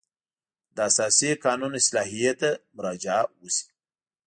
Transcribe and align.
د 0.75 0.77
اساسي 0.89 1.31
قانون 1.45 1.71
اصلاحیې 1.81 2.31
ته 2.41 2.49
مراجعه 2.77 3.23
وشي. 3.41 3.67